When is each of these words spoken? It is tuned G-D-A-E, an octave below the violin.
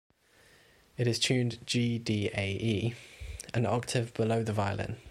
It 0.97 1.05
is 1.07 1.19
tuned 1.19 1.59
G-D-A-E, 1.65 2.95
an 3.53 3.65
octave 3.67 4.11
below 4.15 4.41
the 4.41 4.51
violin. 4.53 4.97